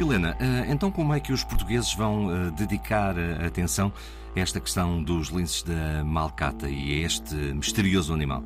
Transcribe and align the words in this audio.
Helena, 0.00 0.36
eh, 0.40 0.64
então 0.68 0.90
como 0.90 1.14
é 1.14 1.20
que 1.20 1.32
os 1.32 1.44
portugueses 1.44 1.94
vão 1.94 2.34
eh, 2.34 2.50
dedicar 2.52 3.14
a 3.16 3.46
atenção 3.46 3.92
a 4.34 4.40
esta 4.40 4.58
questão 4.58 5.00
dos 5.00 5.28
linces 5.28 5.62
da 5.62 6.02
malcata 6.02 6.68
e 6.68 6.94
a 6.94 7.06
este 7.06 7.34
misterioso 7.34 8.12
animal? 8.12 8.42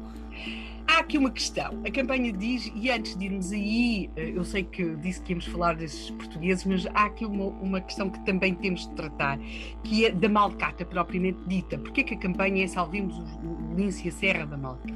Há 0.94 1.00
aqui 1.00 1.18
uma 1.18 1.30
questão. 1.32 1.82
A 1.84 1.90
campanha 1.90 2.32
diz, 2.32 2.70
e 2.72 2.88
antes 2.88 3.16
de 3.16 3.24
irmos 3.24 3.50
aí, 3.50 4.08
eh, 4.14 4.30
eu 4.32 4.44
sei 4.44 4.62
que 4.62 4.94
disse 4.94 5.20
que 5.20 5.32
íamos 5.32 5.44
falar 5.44 5.74
desses 5.74 6.08
portugueses, 6.12 6.64
mas 6.64 6.86
há 6.94 7.06
aqui 7.06 7.26
uma, 7.26 7.46
uma 7.46 7.80
questão 7.80 8.08
que 8.08 8.24
também 8.24 8.54
temos 8.54 8.86
de 8.86 8.94
tratar, 8.94 9.36
que 9.82 10.06
é 10.06 10.12
da 10.12 10.28
malcata 10.28 10.84
propriamente 10.84 11.40
dita. 11.48 11.76
Porquê 11.78 12.04
que 12.04 12.14
a 12.14 12.16
campanha 12.16 12.62
é 12.62 12.68
Salvemos 12.68 13.18
o 13.18 13.74
lince 13.74 14.06
e 14.06 14.08
a 14.08 14.12
Serra 14.12 14.46
da 14.46 14.56
Malcata? 14.56 14.94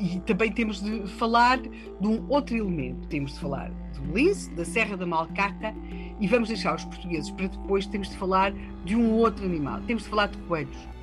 E 0.00 0.18
também 0.26 0.50
temos 0.50 0.82
de 0.82 1.06
falar 1.06 1.60
de 1.60 2.08
um 2.08 2.28
outro 2.28 2.56
elemento. 2.56 3.06
Temos 3.06 3.34
de 3.34 3.38
falar 3.38 3.70
do 3.70 4.12
lince, 4.12 4.50
da 4.50 4.64
Serra 4.64 4.96
da 4.96 5.06
Malcata, 5.06 5.72
e 6.18 6.26
vamos 6.26 6.48
deixar 6.48 6.74
os 6.74 6.84
portugueses 6.84 7.30
para 7.30 7.46
depois 7.46 7.86
temos 7.86 8.10
de 8.10 8.16
falar 8.16 8.52
de 8.84 8.96
um 8.96 9.12
outro 9.12 9.44
animal. 9.44 9.80
Temos 9.82 10.02
de 10.02 10.08
falar 10.08 10.26
de 10.26 10.38
coelhos. 10.38 10.93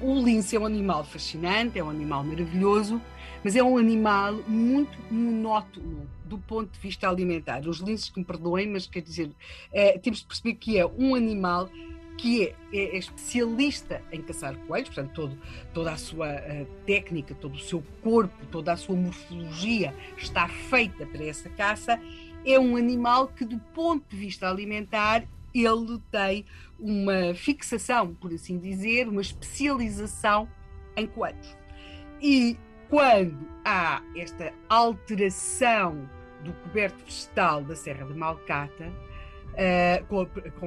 O 0.00 0.14
lince 0.14 0.56
é 0.56 0.60
um 0.60 0.64
animal 0.64 1.04
fascinante, 1.04 1.78
é 1.78 1.84
um 1.84 1.90
animal 1.90 2.24
maravilhoso, 2.24 3.00
mas 3.44 3.54
é 3.54 3.62
um 3.62 3.76
animal 3.76 4.34
muito 4.46 4.98
monótono 5.10 6.08
do 6.24 6.38
ponto 6.38 6.72
de 6.72 6.78
vista 6.78 7.06
alimentar. 7.06 7.68
Os 7.68 7.80
linces 7.80 8.08
que 8.08 8.18
me 8.18 8.24
perdoem, 8.24 8.68
mas 8.68 8.86
quer 8.86 9.02
dizer, 9.02 9.30
é, 9.70 9.98
temos 9.98 10.20
de 10.20 10.26
perceber 10.26 10.54
que 10.54 10.78
é 10.78 10.86
um 10.86 11.14
animal 11.14 11.68
que 12.16 12.44
é, 12.44 12.54
é, 12.72 12.96
é, 12.96 12.98
especialista 12.98 14.02
em 14.12 14.22
caçar 14.22 14.54
coelhos, 14.66 14.88
portanto, 14.88 15.12
todo, 15.14 15.38
toda 15.72 15.92
a 15.92 15.96
sua 15.96 16.28
uh, 16.28 16.66
técnica, 16.86 17.34
todo 17.34 17.54
o 17.54 17.58
seu 17.58 17.82
corpo, 18.02 18.46
toda 18.50 18.72
a 18.72 18.76
sua 18.76 18.94
morfologia 18.94 19.94
está 20.16 20.46
feita 20.48 21.06
para 21.06 21.24
essa 21.24 21.48
caça, 21.48 22.00
é 22.44 22.58
um 22.58 22.76
animal 22.76 23.28
que, 23.28 23.44
do 23.44 23.58
ponto 23.74 24.04
de 24.08 24.16
vista 24.16 24.48
alimentar, 24.48 25.26
ele 25.54 26.00
tem 26.10 26.44
uma 26.78 27.34
fixação, 27.34 28.14
por 28.14 28.32
assim 28.32 28.58
dizer, 28.58 29.08
uma 29.08 29.20
especialização 29.20 30.48
em 30.96 31.06
coelhos. 31.06 31.56
E 32.20 32.56
quando 32.88 33.48
há 33.64 34.02
esta 34.16 34.52
alteração 34.68 36.08
do 36.44 36.52
coberto 36.52 37.04
vegetal 37.04 37.62
da 37.62 37.76
Serra 37.76 38.06
de 38.06 38.14
Malcata, 38.14 38.92
com, 40.08 40.26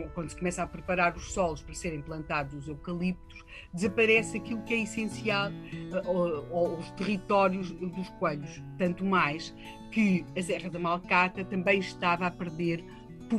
quando 0.09 0.29
se 0.29 0.35
começa 0.35 0.63
a 0.63 0.67
preparar 0.67 1.15
os 1.15 1.33
solos 1.33 1.61
para 1.61 1.73
serem 1.73 2.01
plantados 2.01 2.53
os 2.53 2.67
eucaliptos, 2.67 3.43
desaparece 3.73 4.37
aquilo 4.37 4.61
que 4.63 4.73
é 4.73 4.83
essencial 4.83 5.49
uh, 5.51 6.55
aos 6.55 6.91
territórios 6.91 7.71
dos 7.71 8.09
coelhos. 8.11 8.61
Tanto 8.77 9.03
mais 9.03 9.53
que 9.91 10.25
a 10.37 10.41
Serra 10.41 10.69
da 10.69 10.79
Malcata 10.79 11.43
também 11.43 11.79
estava 11.79 12.27
a 12.27 12.31
perder 12.31 12.83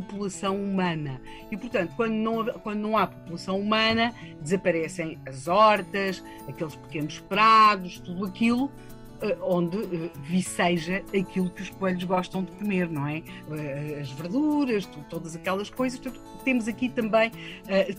população 0.01 0.57
humana. 0.57 1.21
E, 1.51 1.57
portanto, 1.57 1.93
quando 1.97 2.13
não, 2.13 2.45
quando 2.61 2.79
não 2.79 2.97
há 2.97 3.07
população 3.07 3.59
humana, 3.59 4.15
desaparecem 4.41 5.19
as 5.27 5.49
hortas, 5.49 6.23
aqueles 6.49 6.77
pequenos 6.77 7.21
prados, 7.21 7.99
tudo 8.01 8.27
aquilo 8.27 8.71
onde 9.43 9.79
eh, 9.79 10.11
viceja 10.23 11.03
aquilo 11.17 11.51
que 11.51 11.63
os 11.63 11.71
coelhos 11.71 12.05
gostam 12.05 12.45
de 12.45 12.53
comer, 12.53 12.89
não 12.89 13.07
é? 13.07 13.23
Eh, 13.51 13.99
as 14.01 14.11
verduras, 14.13 14.87
todas 15.09 15.35
aquelas 15.37 15.71
coisas. 15.71 15.99
Portanto, 15.99 16.21
temos 16.45 16.69
aqui 16.69 16.91
também, 16.91 17.33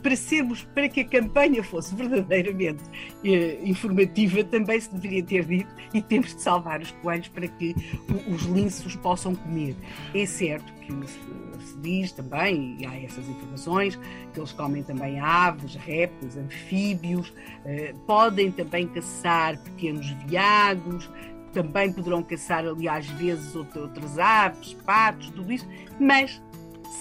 para 0.04 0.16
sermos, 0.16 0.64
para 0.76 0.88
que 0.88 1.00
a 1.02 1.06
campanha 1.06 1.64
fosse 1.64 1.96
verdadeiramente 1.96 2.84
informativa, 3.64 4.44
também 4.44 4.80
se 4.80 4.94
deveria 4.94 5.24
ter 5.24 5.46
dito 5.46 5.74
e 5.92 6.02
temos 6.02 6.36
de 6.36 6.42
salvar 6.42 6.80
os 6.80 6.92
coelhos 6.92 7.28
para 7.30 7.48
que 7.48 7.76
os 8.28 8.44
linces 8.44 8.96
possam 8.98 9.34
comer. 9.36 9.76
É 10.14 10.26
certo 10.28 10.72
que 10.74 10.94
se 11.66 11.78
diz 11.80 12.12
também, 12.12 12.78
e 12.80 12.86
há 12.86 12.96
essas 13.02 13.28
informações, 13.28 14.00
que 14.34 14.40
eles 14.40 14.52
comem 14.52 14.84
também 14.84 15.20
aves, 15.20 15.76
répteis, 15.76 16.38
anfíbios, 16.38 17.34
eh, 17.66 17.94
podem 18.06 18.52
também 18.52 18.88
caçar 18.88 19.58
pequenos 19.60 20.10
veados, 20.28 21.10
também 21.56 21.92
poderão 21.92 22.22
caçar 22.22 22.66
ali 22.68 22.88
às 22.88 23.08
vezes 23.08 23.56
outras 23.56 24.20
aves, 24.20 24.74
patos, 24.86 25.30
tudo 25.30 25.52
isso, 25.52 25.66
mas 25.98 26.42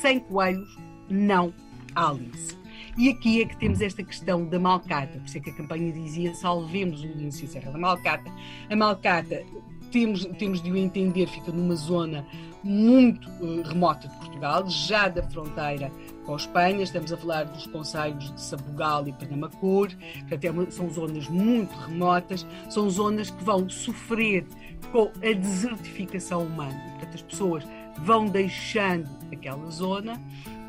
sem 0.00 0.20
coelhos 0.20 0.78
não 1.10 1.52
há 1.94 2.12
lince. 2.12 2.56
E 2.96 3.10
aqui 3.10 3.42
é 3.42 3.44
que 3.44 3.56
temos 3.56 3.80
esta 3.80 4.04
questão 4.04 4.46
da 4.46 4.58
malcata, 4.58 5.18
por 5.18 5.26
isso 5.26 5.38
é 5.38 5.40
que 5.40 5.50
a 5.50 5.54
campanha 5.54 5.92
dizia 5.92 6.32
salvemos 6.34 7.02
o 7.02 7.08
lince 7.08 7.44
e 7.44 7.48
Serra 7.48 7.72
da 7.72 7.78
Malcata. 7.78 8.30
A 8.70 8.76
malcata, 8.76 9.44
temos, 9.94 10.24
temos 10.24 10.60
de 10.60 10.72
o 10.72 10.76
entender, 10.76 11.28
fica 11.28 11.52
numa 11.52 11.76
zona 11.76 12.26
muito 12.64 13.30
uh, 13.30 13.62
remota 13.62 14.08
de 14.08 14.16
Portugal, 14.16 14.68
já 14.68 15.06
da 15.06 15.22
fronteira 15.22 15.88
com 16.24 16.32
a 16.32 16.36
Espanha, 16.36 16.82
estamos 16.82 17.12
a 17.12 17.16
falar 17.16 17.44
dos 17.44 17.68
conselhos 17.68 18.34
de 18.34 18.40
Sabugal 18.40 19.06
e 19.06 19.12
Panamacor, 19.12 19.88
que 20.26 20.34
até 20.34 20.50
são 20.70 20.90
zonas 20.90 21.28
muito 21.28 21.72
remotas, 21.76 22.44
são 22.68 22.90
zonas 22.90 23.30
que 23.30 23.44
vão 23.44 23.68
sofrer 23.68 24.44
com 24.90 25.12
a 25.22 25.32
desertificação 25.32 26.42
humana. 26.42 26.80
Portanto, 26.90 27.14
as 27.14 27.22
pessoas 27.22 27.64
vão 27.98 28.26
deixando 28.26 29.08
aquela 29.30 29.70
zona 29.70 30.20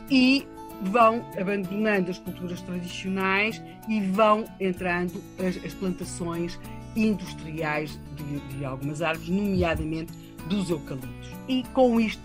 e 0.07 0.45
vão 0.83 1.25
abandonando 1.39 2.11
as 2.11 2.19
culturas 2.19 2.61
tradicionais 2.61 3.61
e 3.87 4.01
vão 4.01 4.45
entrando 4.59 5.21
as, 5.39 5.63
as 5.63 5.73
plantações 5.73 6.59
industriais 6.95 7.99
de, 8.15 8.39
de 8.57 8.65
algumas 8.65 9.01
árvores, 9.01 9.29
nomeadamente 9.29 10.13
dos 10.47 10.69
eucaliptos. 10.69 11.29
E 11.47 11.63
com 11.73 11.99
isto 11.99 12.21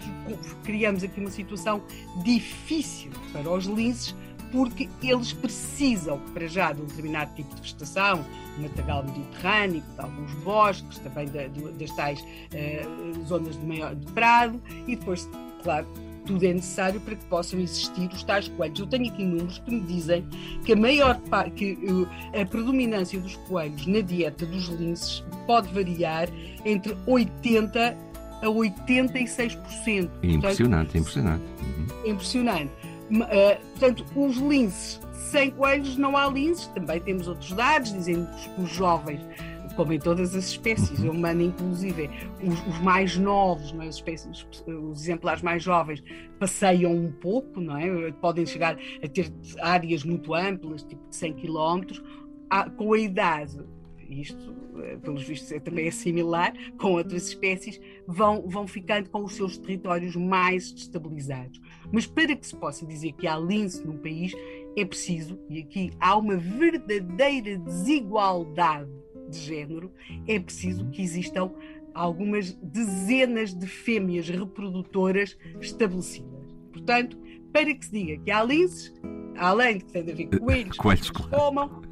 criamos 0.64 1.02
aqui 1.02 1.20
uma 1.20 1.30
situação 1.30 1.82
difícil 2.22 3.10
para 3.32 3.50
os 3.50 3.64
linces, 3.64 4.14
porque 4.52 4.88
eles 5.02 5.32
precisam, 5.32 6.18
para 6.34 6.46
já, 6.48 6.72
de 6.72 6.82
um 6.82 6.84
determinado 6.84 7.32
tipo 7.34 7.54
de 7.54 7.60
vegetação, 7.60 8.24
matagal 8.58 9.04
mediterrâneo, 9.04 9.82
de 9.94 10.00
alguns 10.00 10.32
bosques, 10.42 10.98
também 10.98 11.28
das 11.78 11.90
tais 11.94 12.20
uh, 12.20 13.24
zonas 13.26 13.58
de, 13.58 13.64
maior, 13.64 13.94
de 13.94 14.06
prado, 14.12 14.60
e 14.88 14.96
depois, 14.96 15.28
claro, 15.62 15.86
tudo 16.30 16.44
é 16.44 16.54
necessário 16.54 17.00
para 17.00 17.16
que 17.16 17.24
possam 17.24 17.58
existir 17.58 18.08
os 18.12 18.22
tais 18.22 18.46
coelhos. 18.46 18.78
Eu 18.78 18.86
tenho 18.86 19.12
aqui 19.12 19.24
números 19.24 19.58
que 19.58 19.70
me 19.72 19.80
dizem 19.80 20.24
que 20.64 20.72
a 20.72 20.76
maior 20.76 21.20
que 21.56 21.72
uh, 21.72 22.08
a 22.40 22.46
predominância 22.46 23.18
dos 23.18 23.34
coelhos 23.48 23.84
na 23.86 24.00
dieta 24.00 24.46
dos 24.46 24.68
linces 24.68 25.24
pode 25.44 25.68
variar 25.74 26.28
entre 26.64 26.96
80 27.04 27.96
a 28.42 28.46
86%. 28.46 30.10
Impressionante, 30.22 30.92
portanto, 30.92 30.96
impressionante. 30.96 31.44
Uhum. 31.60 32.12
Impressionante. 32.12 32.72
Uh, 33.10 33.60
portanto, 33.70 34.06
os 34.14 34.36
linces, 34.36 35.00
sem 35.12 35.50
coelhos 35.50 35.96
não 35.96 36.16
há 36.16 36.28
linces, 36.28 36.68
também 36.68 37.00
temos 37.00 37.26
outros 37.26 37.50
dados, 37.52 37.92
dizendo 37.92 38.28
que 38.36 38.62
os 38.62 38.70
jovens 38.70 39.20
como 39.74 39.92
em 39.92 39.98
todas 39.98 40.34
as 40.34 40.50
espécies, 40.50 40.98
uhum. 41.00 41.10
humana 41.10 41.42
inclusive, 41.42 42.10
os, 42.42 42.66
os, 42.66 42.78
mais 42.80 43.16
novos, 43.16 43.72
não 43.72 43.82
é? 43.82 43.88
as 43.88 43.96
espécies, 43.96 44.46
os 44.66 45.02
exemplares 45.02 45.42
mais 45.42 45.62
jovens 45.62 46.02
passeiam 46.38 46.94
um 46.94 47.10
pouco, 47.12 47.60
não 47.60 47.76
é? 47.76 48.12
podem 48.12 48.46
chegar 48.46 48.76
a 49.02 49.08
ter 49.08 49.32
áreas 49.60 50.04
muito 50.04 50.34
amplas, 50.34 50.82
tipo 50.82 51.08
de 51.08 51.16
100 51.16 51.34
km, 51.34 52.00
com 52.76 52.92
a 52.92 52.98
idade 52.98 53.58
isto, 54.10 54.54
eh, 54.82 54.96
pelos 54.96 55.22
vistos, 55.22 55.52
é, 55.52 55.60
também 55.60 55.86
é 55.86 55.90
similar 55.90 56.52
com 56.76 56.92
outras 56.92 57.28
espécies, 57.28 57.80
vão, 58.06 58.42
vão 58.48 58.66
ficando 58.66 59.08
com 59.08 59.22
os 59.24 59.34
seus 59.34 59.56
territórios 59.56 60.16
mais 60.16 60.72
destabilizados. 60.72 61.60
Mas 61.92 62.06
para 62.06 62.34
que 62.34 62.46
se 62.46 62.56
possa 62.56 62.84
dizer 62.84 63.12
que 63.12 63.26
há 63.26 63.36
lince 63.38 63.86
num 63.86 63.98
país, 63.98 64.32
é 64.76 64.84
preciso, 64.84 65.38
e 65.48 65.60
aqui 65.60 65.92
há 66.00 66.16
uma 66.16 66.36
verdadeira 66.36 67.58
desigualdade 67.58 68.90
de 69.30 69.38
género, 69.38 69.92
é 70.26 70.38
preciso 70.38 70.88
que 70.90 71.02
existam 71.02 71.52
algumas 71.94 72.52
dezenas 72.62 73.54
de 73.54 73.66
fêmeas 73.66 74.28
reprodutoras 74.28 75.36
estabelecidas. 75.60 76.54
Portanto, 76.72 77.18
para 77.52 77.74
que 77.74 77.84
se 77.84 77.92
diga 77.92 78.22
que 78.22 78.30
há 78.30 78.44
linces, 78.44 78.94
além 79.36 79.78
de 79.78 79.84
que 79.84 79.92
tem 79.92 80.04
de 80.04 80.12
haver 80.12 80.38
coelhos, 80.38 80.76
coelhos 80.76 81.10
que 81.10 81.28
comam, 81.28 81.82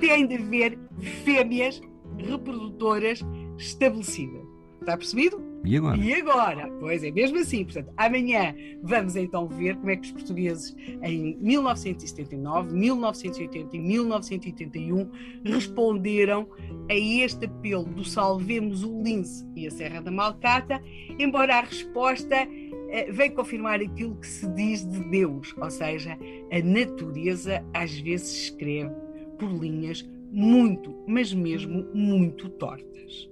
tem 0.00 0.26
de 0.26 0.36
haver 0.36 0.78
fêmeas 1.24 1.80
reprodutoras 2.18 3.20
estabelecidas. 3.58 4.42
Está 4.80 4.96
percebido? 4.96 5.53
E 5.64 5.76
agora? 5.76 5.96
E 5.96 6.14
agora? 6.14 6.70
Pois 6.78 7.02
é, 7.02 7.10
mesmo 7.10 7.38
assim. 7.38 7.64
Portanto, 7.64 7.90
amanhã 7.96 8.54
vamos 8.82 9.16
então 9.16 9.48
ver 9.48 9.76
como 9.76 9.90
é 9.90 9.96
que 9.96 10.06
os 10.06 10.12
portugueses 10.12 10.76
em 11.02 11.36
1979, 11.40 12.74
1980 12.74 13.76
e 13.76 13.80
1981 13.80 15.10
responderam 15.44 16.48
a 16.90 16.94
este 16.94 17.46
apelo 17.46 17.84
do 17.84 18.04
Salvemos 18.04 18.84
o 18.84 19.02
Lince 19.02 19.46
e 19.56 19.66
a 19.66 19.70
Serra 19.70 20.02
da 20.02 20.10
Malcata, 20.10 20.82
embora 21.18 21.56
a 21.56 21.60
resposta 21.62 22.46
eh, 22.90 23.10
vem 23.10 23.30
confirmar 23.30 23.80
aquilo 23.80 24.16
que 24.16 24.26
se 24.26 24.46
diz 24.54 24.86
de 24.86 25.00
Deus, 25.08 25.54
ou 25.58 25.70
seja, 25.70 26.18
a 26.52 26.62
natureza 26.62 27.64
às 27.72 27.98
vezes 27.98 28.44
escreve 28.44 28.94
por 29.38 29.50
linhas 29.50 30.08
muito, 30.30 30.94
mas 31.06 31.32
mesmo 31.32 31.86
muito 31.94 32.48
tortas. 32.50 33.28